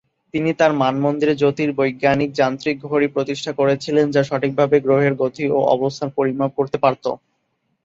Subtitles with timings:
[0.33, 6.51] তিনি তাঁর মানমন্দিরে জ্যোতির্বৈজ্ঞানিক যান্ত্রিক ঘড়ি প্রতিষ্ঠা করেছিলেন যা সঠিকভাবে গ্রহের গতি ও অবস্থান পরিমাপ
[6.57, 7.05] করতে পারত।